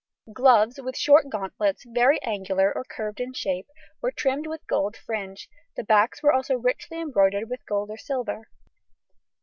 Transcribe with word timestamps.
Gloves, 0.33 0.79
with 0.81 0.97
short 0.97 1.29
gauntlets 1.29 1.83
very 1.87 2.19
angular 2.23 2.75
or 2.75 2.83
curved 2.83 3.19
in 3.19 3.33
shape, 3.33 3.67
were 4.01 4.09
trimmed 4.11 4.47
with 4.47 4.65
gold 4.65 4.97
fringe; 4.97 5.47
the 5.75 5.83
backs 5.83 6.23
were 6.23 6.33
also 6.33 6.55
richly 6.55 6.99
embroidered 6.99 7.51
with 7.51 7.63
gold 7.67 7.91
or 7.91 7.97
silver. 7.97 8.49